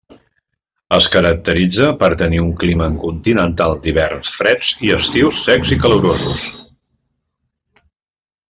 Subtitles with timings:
[0.95, 6.49] Es caracteritza per tenir un clima continental d'hiverns freds i estius secs i calorosos.